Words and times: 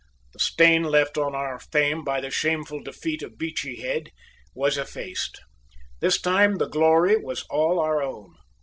The 0.33 0.39
stain 0.39 0.81
left 0.81 1.15
on 1.19 1.35
our 1.35 1.59
fame 1.59 2.03
by 2.03 2.21
the 2.21 2.31
shameful 2.31 2.81
defeat 2.81 3.21
of 3.21 3.37
Beachy 3.37 3.83
Head 3.83 4.09
was 4.55 4.75
effaced. 4.75 5.39
This 5.99 6.19
time 6.19 6.55
the 6.55 6.67
glory 6.67 7.17
was 7.17 7.43
all 7.51 7.77
our 7.79 8.01
own. 8.01 8.33